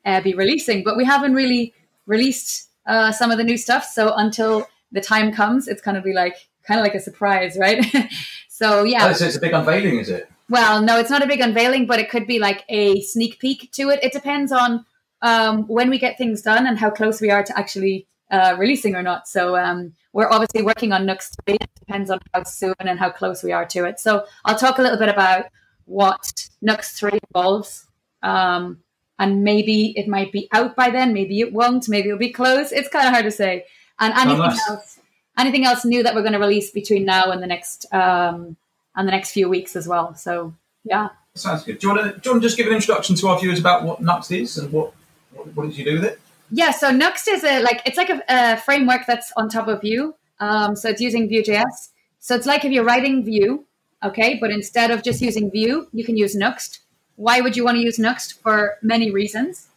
[0.04, 0.82] uh, be releasing.
[0.84, 1.72] But we haven't really
[2.06, 6.02] released uh, some of the new stuff, so until the time comes, it's going to
[6.02, 6.36] be like
[6.66, 7.84] kind of like a surprise, right?
[8.48, 9.08] so yeah.
[9.08, 10.28] Oh, so it's a big unveiling, is it?
[10.48, 13.72] Well, no, it's not a big unveiling, but it could be like a sneak peek
[13.72, 14.00] to it.
[14.02, 14.84] It depends on
[15.22, 18.94] um, when we get things done and how close we are to actually uh, releasing
[18.94, 19.28] or not.
[19.28, 21.54] So um, we're obviously working on Nuxt 3.
[21.54, 24.00] It depends on how soon and how close we are to it.
[24.00, 25.46] So I'll talk a little bit about
[25.84, 27.86] what Nuxt 3 involves.
[28.22, 28.78] Um,
[29.18, 32.72] and maybe it might be out by then, maybe it won't, maybe it'll be close.
[32.72, 33.66] It's kind of hard to say.
[33.98, 34.70] And anything nice.
[34.70, 34.98] else,
[35.38, 38.56] anything else new that we're going to release between now and the next um,
[38.96, 40.14] and the next few weeks as well.
[40.14, 41.10] So yeah.
[41.34, 41.78] Sounds good.
[41.78, 43.58] Do you want to, do you want to just give an introduction to our viewers
[43.58, 44.92] about what Nuxt is and what,
[45.32, 46.20] what, what did you do with it?
[46.50, 49.80] Yeah, so Nuxt is a like it's like a, a framework that's on top of
[49.80, 50.14] Vue.
[50.38, 51.90] Um, so it's using Vue.js.
[52.18, 53.64] So it's like if you're writing Vue,
[54.04, 56.80] okay, but instead of just using Vue, you can use Nuxt.
[57.16, 58.40] Why would you want to use Nuxt?
[58.40, 59.68] For many reasons.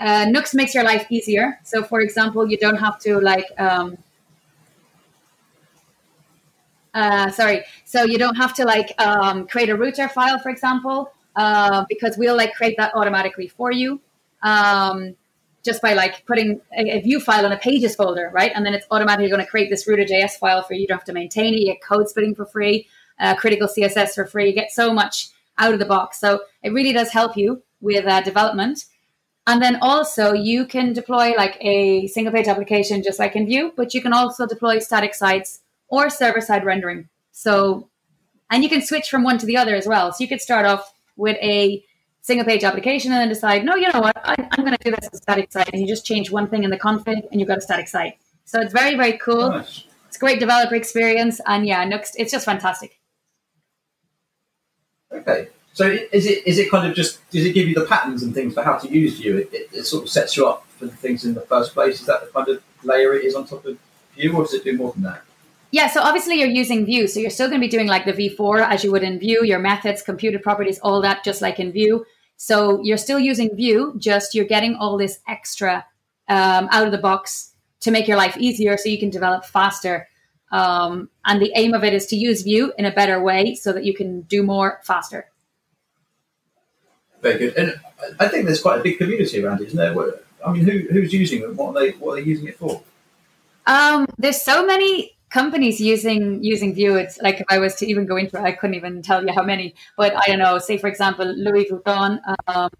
[0.00, 1.58] Uh, Nuxt makes your life easier.
[1.64, 3.46] So, for example, you don't have to like.
[3.58, 3.98] Um,
[6.94, 11.12] uh, sorry, so you don't have to like um, create a router file, for example,
[11.36, 14.00] uh, because we'll like create that automatically for you.
[14.42, 15.14] Um,
[15.64, 18.52] just by like putting a, vue file in a pages folder, right?
[18.54, 20.82] And then it's automatically going to create this router.js file for you.
[20.82, 21.60] You don't have to maintain it.
[21.60, 22.86] You get code splitting for free,
[23.18, 24.46] uh, critical CSS for free.
[24.46, 26.18] You get so much out of the box.
[26.20, 28.84] So it really does help you with uh, development.
[29.46, 33.72] And then also you can deploy like a single page application just like in Vue,
[33.76, 37.08] but you can also deploy static sites or server side rendering.
[37.32, 37.88] So,
[38.50, 40.12] and you can switch from one to the other as well.
[40.12, 41.82] So you could start off with a
[42.20, 44.90] single page application and then decide, no, you know what, I, I'm going to do
[44.90, 45.70] this as a static site.
[45.72, 48.18] And you just change one thing in the config and you've got a static site.
[48.44, 49.50] So it's very, very cool.
[49.50, 49.84] Nice.
[50.08, 51.40] It's a great developer experience.
[51.46, 52.97] And yeah, Nuxt, it's just fantastic.
[55.12, 55.48] Okay.
[55.72, 58.34] So is it is it kind of just does it give you the patterns and
[58.34, 59.38] things for how to use Vue?
[59.38, 62.00] It, it, it sort of sets you up for the things in the first place.
[62.00, 63.78] Is that the kind of layer it is on top of
[64.16, 65.22] Vue, or does it do more than that?
[65.70, 68.12] Yeah, so obviously you're using Vue, so you're still going to be doing like the
[68.12, 71.72] v-for as you would in Vue, your methods, computed properties, all that, just like in
[71.72, 72.06] Vue.
[72.38, 75.84] So you're still using Vue, just you're getting all this extra
[76.28, 80.08] um, out of the box to make your life easier, so you can develop faster.
[80.50, 83.72] Um, and the aim of it is to use Vue in a better way, so
[83.72, 85.30] that you can do more faster.
[87.22, 87.56] Very good.
[87.56, 87.80] And
[88.20, 89.94] I think there's quite a big community around it, isn't there?
[90.44, 91.54] I mean, who, who's using it?
[91.54, 92.82] What are they what are they using it for?
[93.66, 96.96] Um, there's so many companies using using Vue.
[96.96, 99.32] It's like if I was to even go into it, I couldn't even tell you
[99.32, 99.74] how many.
[99.96, 100.58] But I don't know.
[100.58, 102.70] Say for example, Louis Vuitton, um,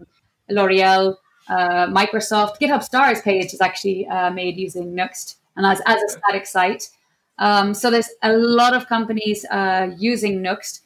[0.49, 1.15] L'Oreal,
[1.49, 6.09] uh, Microsoft, GitHub Stars page is actually uh, made using Nuxt and as as a
[6.09, 6.89] static site.
[7.39, 10.81] Um, so there's a lot of companies uh, using Nuxt,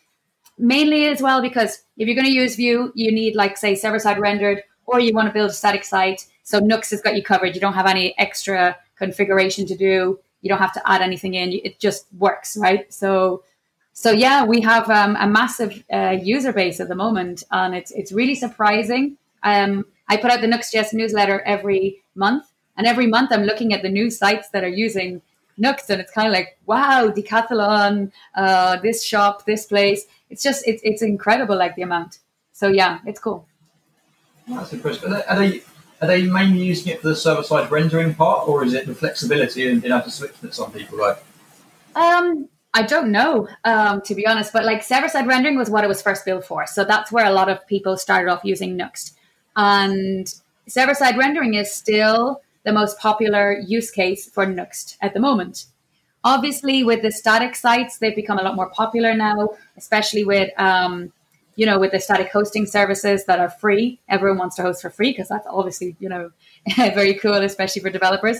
[0.58, 4.00] mainly as well because if you're going to use Vue, you need like say server
[4.00, 6.26] side rendered, or you want to build a static site.
[6.44, 7.56] So Nuxt has got you covered.
[7.56, 10.20] You don't have any extra configuration to do.
[10.42, 11.54] You don't have to add anything in.
[11.54, 12.92] It just works, right?
[12.94, 13.44] So
[13.94, 17.92] so yeah, we have um, a massive uh, user base at the moment, and it's
[17.92, 19.18] it's really surprising.
[19.44, 23.84] Um, I put out the Nuxt.js newsletter every month, and every month I'm looking at
[23.84, 25.22] the new sites that are using
[25.60, 30.06] Nuxt, and it's kind of like, wow, Decathlon, uh, this shop, this place.
[30.30, 32.20] It's just it's it's incredible, like the amount.
[32.52, 33.48] So yeah, it's cool.
[34.48, 35.12] That's impressive.
[35.12, 35.64] Are they, are they
[36.02, 38.96] are they mainly using it for the server side rendering part, or is it the
[38.96, 41.24] flexibility and being able to switch that some people like?
[41.96, 45.84] Um, I don't know, um, to be honest, but like server side rendering was what
[45.84, 46.66] it was first built for.
[46.66, 49.14] So that's where a lot of people started off using Nuxt.
[49.56, 50.34] And
[50.68, 55.66] server side rendering is still the most popular use case for Nuxt at the moment.
[56.24, 61.12] Obviously, with the static sites, they've become a lot more popular now, especially with um,
[61.56, 64.00] you know with the static hosting services that are free.
[64.08, 66.32] Everyone wants to host for free because that's obviously you know
[66.76, 68.40] very cool, especially for developers.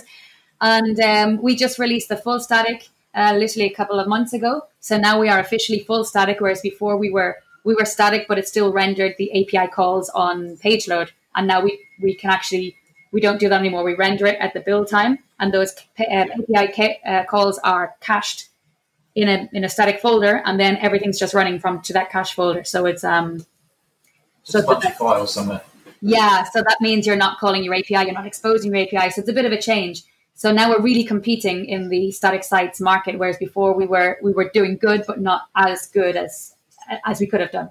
[0.60, 4.62] And um, we just released the full static uh, literally a couple of months ago.
[4.80, 8.38] So now we are officially full static, whereas before we were we were static, but
[8.38, 11.12] it still rendered the API calls on page load.
[11.34, 12.76] And now we we can actually
[13.14, 13.84] we don't do that anymore.
[13.84, 16.26] We render it at the build time, and those uh,
[16.58, 18.48] API uh, calls are cached
[19.14, 22.34] in a in a static folder, and then everything's just running from to that cache
[22.34, 22.64] folder.
[22.64, 23.46] So it's um
[24.42, 25.62] so a bunch of files somewhere.
[26.00, 29.10] Yeah, so that means you're not calling your API, you're not exposing your API.
[29.10, 30.02] So it's a bit of a change.
[30.34, 34.32] So now we're really competing in the static sites market, whereas before we were we
[34.32, 36.56] were doing good, but not as good as
[37.04, 37.70] as we could have done.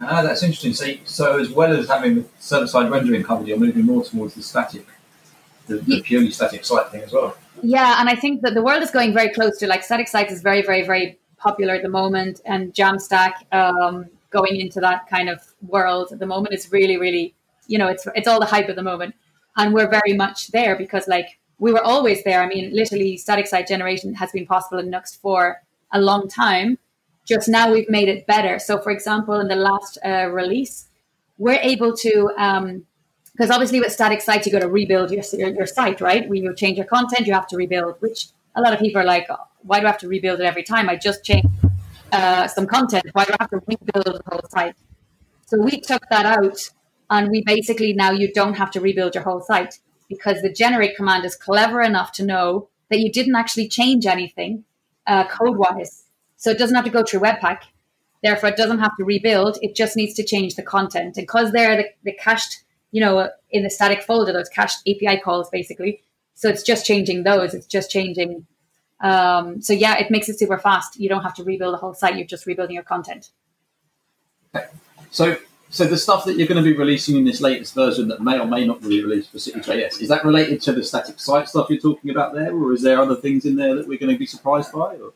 [0.00, 0.74] Ah, that's interesting.
[0.74, 4.34] So, so as well as having the server side rendering covered, you're moving more towards
[4.34, 4.86] the static,
[5.66, 7.36] the, the purely static site thing as well.
[7.62, 10.32] Yeah, and I think that the world is going very close to like static sites
[10.32, 15.28] is very, very, very popular at the moment, and Jamstack um, going into that kind
[15.28, 17.34] of world at the moment is really, really,
[17.66, 19.14] you know, it's it's all the hype at the moment,
[19.56, 22.42] and we're very much there because like we were always there.
[22.42, 26.78] I mean, literally, static site generation has been possible in Nuxt for a long time.
[27.26, 28.58] Just now, we've made it better.
[28.58, 30.88] So, for example, in the last uh, release,
[31.38, 35.48] we're able to, because um, obviously with static sites, you got to rebuild your, your,
[35.48, 36.28] your site, right?
[36.28, 39.04] When you change your content, you have to rebuild, which a lot of people are
[39.04, 39.28] like,
[39.62, 40.88] why do I have to rebuild it every time?
[40.88, 41.46] I just change
[42.12, 43.04] uh, some content.
[43.12, 44.76] Why do I have to rebuild the whole site?
[45.46, 46.70] So we took that out,
[47.10, 50.96] and we basically now you don't have to rebuild your whole site because the generate
[50.96, 54.64] command is clever enough to know that you didn't actually change anything
[55.06, 56.05] uh, code wise.
[56.36, 57.62] So it doesn't have to go through Webpack.
[58.22, 59.58] Therefore, it doesn't have to rebuild.
[59.62, 61.16] It just needs to change the content.
[61.16, 65.20] And because they're the, the cached, you know, in the static folder, those cached API
[65.20, 66.02] calls basically.
[66.34, 67.54] So it's just changing those.
[67.54, 68.46] It's just changing.
[69.00, 70.98] Um, so yeah, it makes it super fast.
[70.98, 72.16] You don't have to rebuild the whole site.
[72.16, 73.30] You're just rebuilding your content.
[74.54, 74.66] Okay.
[75.10, 75.36] So
[75.68, 78.38] so the stuff that you're going to be releasing in this latest version that may
[78.38, 81.68] or may not be released for CityJS, is that related to the static site stuff
[81.68, 84.18] you're talking about there, or is there other things in there that we're going to
[84.18, 84.96] be surprised by?
[84.96, 85.12] Or?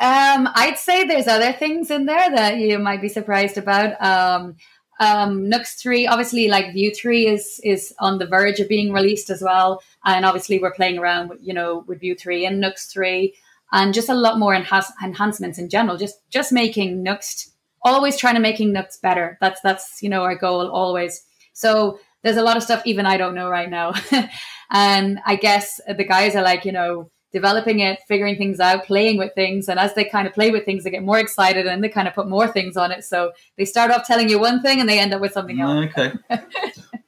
[0.00, 4.00] Um, I'd say there's other things in there that you might be surprised about.
[4.02, 4.56] Um,
[5.00, 9.30] um, Nuxt three, obviously, like Vue three is is on the verge of being released
[9.30, 12.92] as well, and obviously we're playing around, with, you know, with Vue three and Nuxt
[12.92, 13.34] three,
[13.72, 15.96] and just a lot more enha- enhancements in general.
[15.96, 17.50] Just just making Nuxt
[17.82, 19.38] always trying to making Nuxt better.
[19.40, 21.24] That's that's you know our goal always.
[21.52, 23.92] So there's a lot of stuff even I don't know right now,
[24.70, 29.18] and I guess the guys are like you know developing it, figuring things out, playing
[29.18, 31.82] with things, and as they kind of play with things, they get more excited and
[31.82, 33.04] they kind of put more things on it.
[33.04, 35.90] So they start off telling you one thing and they end up with something else.
[35.90, 36.12] Okay.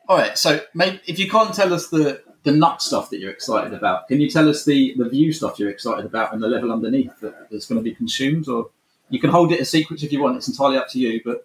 [0.09, 0.37] All right.
[0.37, 4.09] So maybe if you can't tell us the the Nuxt stuff that you're excited about,
[4.09, 7.19] can you tell us the the Vue stuff you're excited about and the level underneath
[7.21, 8.71] that, that's going to be consumed or?
[9.11, 10.37] you can hold it a secret if you want.
[10.37, 11.21] It's entirely up to you.
[11.25, 11.45] But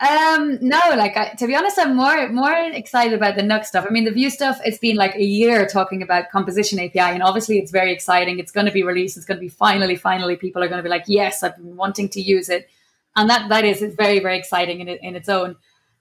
[0.00, 3.84] um, no, like I, to be honest, I'm more more excited about the Nuxt stuff.
[3.86, 4.58] I mean, the Vue stuff.
[4.64, 8.38] It's been like a year talking about composition API, and obviously it's very exciting.
[8.38, 9.18] It's going to be released.
[9.18, 11.76] It's going to be finally, finally, people are going to be like, yes, I've been
[11.76, 12.70] wanting to use it,
[13.14, 15.56] and that that is very very exciting in in its own.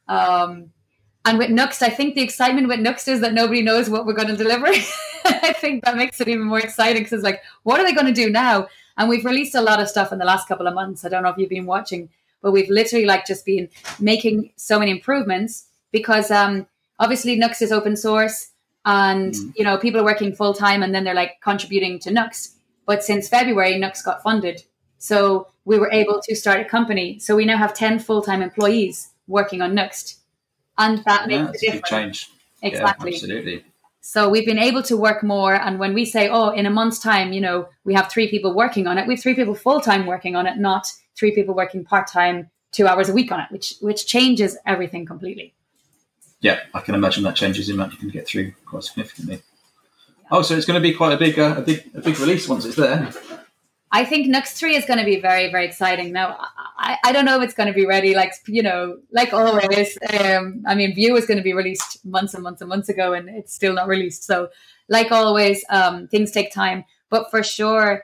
[0.07, 0.71] Um,
[1.25, 4.13] and with Nuxt, I think the excitement with Nuxt is that nobody knows what we're
[4.13, 4.67] going to deliver.
[5.25, 8.07] I think that makes it even more exciting because it's like, what are they going
[8.07, 8.67] to do now?
[8.97, 11.03] And we've released a lot of stuff in the last couple of months.
[11.03, 12.09] I don't know if you've been watching,
[12.41, 16.67] but we've literally like just been making so many improvements because um,
[16.99, 18.51] obviously Nuxt is open source
[18.85, 19.53] and mm.
[19.55, 22.55] you know people are working full time and then they're like contributing to Nuxt.
[22.85, 24.63] But since February, Nuxt got funded,
[24.97, 27.19] so we were able to start a company.
[27.19, 30.17] So we now have ten full time employees working on Nuxt,
[30.77, 31.89] and that yeah, makes a difference.
[31.89, 32.31] change.
[32.61, 33.11] Exactly.
[33.11, 33.65] Yeah, absolutely.
[34.01, 35.53] So we've been able to work more.
[35.53, 38.55] And when we say, oh, in a month's time, you know, we have three people
[38.55, 41.53] working on it, we have three people full time working on it, not three people
[41.53, 45.53] working part time, two hours a week on it, which which changes everything completely.
[46.41, 49.41] Yeah, I can imagine that changes the amount you can get through quite significantly.
[50.31, 52.47] Oh, so it's going to be quite a big, uh, a big, a big release
[52.47, 53.11] once it's there.
[53.91, 56.13] I think Nuxt 3 is going to be very, very exciting.
[56.13, 56.37] Now,
[56.77, 59.97] I, I don't know if it's going to be ready, like, you know, like always.
[60.13, 63.13] Um, I mean, Vue was going to be released months and months and months ago,
[63.13, 64.23] and it's still not released.
[64.23, 64.49] So,
[64.87, 66.85] like always, um, things take time.
[67.09, 68.03] But for sure,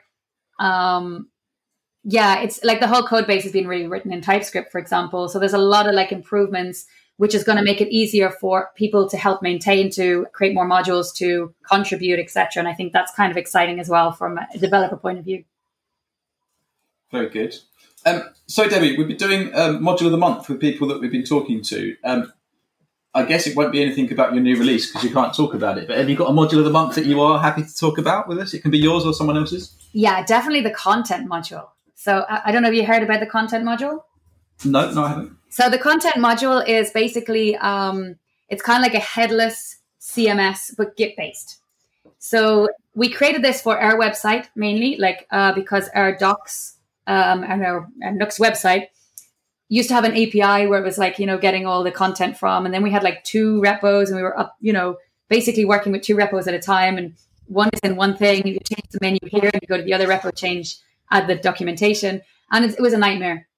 [0.58, 1.28] um,
[2.08, 5.28] yeah, it's like the whole code base has been really written in TypeScript, for example.
[5.28, 6.86] So there's a lot of like improvements,
[7.16, 10.68] which is going to make it easier for people to help maintain, to create more
[10.68, 12.60] modules, to contribute, etc.
[12.60, 15.42] And I think that's kind of exciting as well from a developer point of view.
[17.10, 17.56] Very good.
[18.04, 21.10] Um, so, Debbie, we've been doing um, module of the month with people that we've
[21.10, 21.96] been talking to.
[22.04, 22.32] Um,
[23.14, 25.78] I guess it won't be anything about your new release because you can't talk about
[25.78, 25.88] it.
[25.88, 27.98] But have you got a module of the month that you are happy to talk
[27.98, 28.54] about with us?
[28.54, 29.74] It can be yours or someone else's.
[29.92, 31.66] Yeah, definitely the content module.
[32.06, 34.02] So I, I don't know if you heard about the content module.
[34.64, 35.36] No, no, I haven't.
[35.50, 38.14] So the content module is basically um,
[38.48, 41.60] it's kind of like a headless CMS but Git based.
[42.20, 46.76] So we created this for our website mainly, like uh, because our docs
[47.08, 48.86] um, and our, our Nuxt website
[49.68, 52.38] used to have an API where it was like, you know, getting all the content
[52.38, 52.66] from.
[52.66, 54.96] And then we had like two repos and we were up, you know,
[55.28, 56.98] basically working with two repos at a time.
[56.98, 57.14] And
[57.46, 59.92] one is in one thing, you change the menu here and you go to the
[59.92, 60.76] other repo, change,
[61.10, 62.22] add the documentation.
[62.50, 63.48] And it, it was a nightmare.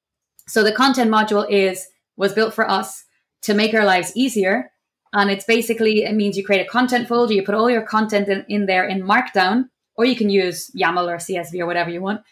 [0.46, 1.86] So the content module is,
[2.16, 3.05] was built for us
[3.42, 4.70] to make our lives easier.
[5.12, 8.28] And it's basically, it means you create a content folder, you put all your content
[8.28, 9.64] in, in there in Markdown,
[9.96, 12.22] or you can use YAML or CSV or whatever you want.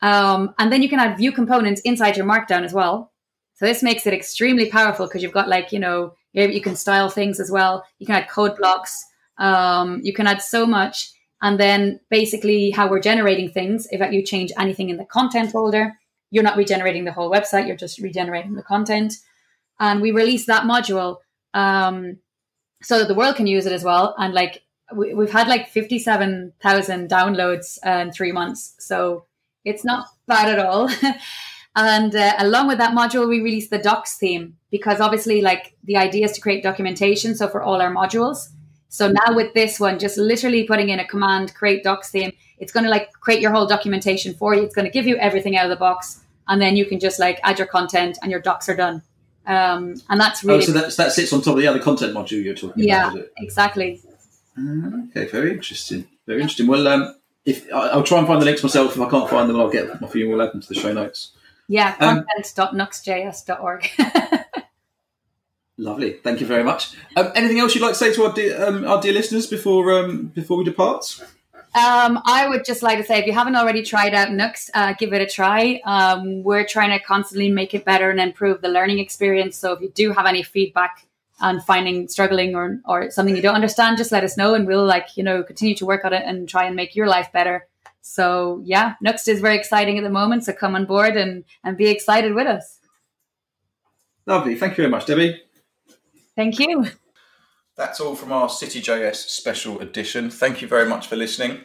[0.00, 3.12] Um, and then you can add Vue components inside your Markdown as well.
[3.54, 7.08] So this makes it extremely powerful because you've got like, you know, you can style
[7.08, 7.84] things as well.
[7.98, 9.04] You can add code blocks.
[9.38, 11.12] Um, you can add so much.
[11.42, 15.98] And then basically how we're generating things, if you change anything in the content folder,
[16.30, 19.14] you're not regenerating the whole website, you're just regenerating the content.
[19.78, 21.18] And we released that module
[21.52, 22.18] um,
[22.82, 24.14] so that the world can use it as well.
[24.16, 24.62] And like
[24.94, 28.74] we, have had like 57,000 downloads uh, in three months.
[28.78, 29.26] So
[29.64, 30.88] it's not bad at all.
[31.74, 35.96] And uh, along with that module, we released the docs theme because obviously, like the
[35.96, 37.34] idea is to create documentation.
[37.34, 38.48] So for all our modules.
[38.92, 42.70] So now with this one, just literally putting in a command, create docs theme, it's
[42.72, 44.64] going to like create your whole documentation for you.
[44.64, 46.20] It's going to give you everything out of the box.
[46.46, 49.00] And then you can just like add your content and your docs are done.
[49.46, 50.58] Um, and that's really.
[50.58, 53.08] Oh, so that, that sits on top of the other content module you're talking yeah,
[53.08, 53.16] about.
[53.16, 54.02] Yeah, exactly.
[54.58, 56.06] Uh, okay, very interesting.
[56.26, 56.66] Very interesting.
[56.66, 57.16] Well, um,
[57.46, 58.94] if I'll try and find the links myself.
[58.94, 60.28] If I can't find them, I'll get them off you.
[60.28, 61.32] We'll add them to the show notes.
[61.66, 63.90] Yeah, um, content.nuxtjs.org.
[65.76, 66.14] lovely.
[66.22, 66.94] Thank you very much.
[67.16, 69.92] Um, anything else you'd like to say to our dear, um, our dear listeners before
[69.92, 71.22] um, before we depart?
[71.74, 74.92] Um, I would just like to say, if you haven't already tried out Nuxt, uh,
[74.92, 75.80] give it a try.
[75.86, 79.56] Um, we're trying to constantly make it better and improve the learning experience.
[79.56, 81.06] So if you do have any feedback
[81.40, 84.84] on finding struggling or or something you don't understand, just let us know, and we'll
[84.84, 87.66] like you know continue to work on it and try and make your life better.
[88.02, 90.44] So yeah, Nuxt is very exciting at the moment.
[90.44, 92.80] So come on board and and be excited with us.
[94.26, 94.56] Lovely.
[94.56, 95.40] Thank you very much, Debbie.
[96.36, 96.86] Thank you.
[97.76, 100.30] That's all from our CityJS special edition.
[100.30, 101.60] Thank you very much for listening.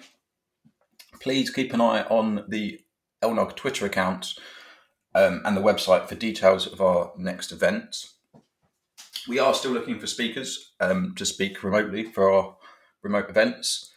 [1.21, 2.79] Please keep an eye on the
[3.21, 4.35] LNUG Twitter account
[5.15, 8.07] um, and the website for details of our next event.
[9.27, 12.55] We are still looking for speakers um, to speak remotely for our
[13.03, 13.91] remote events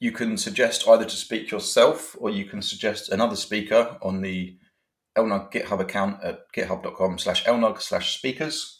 [0.00, 4.56] you can suggest either to speak yourself or you can suggest another speaker on the
[5.16, 8.77] LNUG GitHub account at github.com slash lnug slash speakers.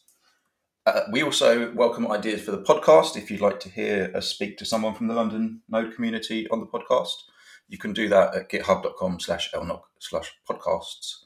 [0.88, 3.14] Uh, we also welcome ideas for the podcast.
[3.14, 6.60] If you'd like to hear us speak to someone from the London Node community on
[6.60, 7.24] the podcast,
[7.68, 11.16] you can do that at github.com slash lnug slash podcasts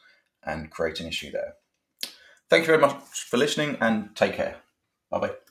[0.45, 1.55] and create an issue there.
[2.51, 2.95] Thank you very much
[3.31, 4.57] for listening and take care.
[5.11, 5.42] Bye bye.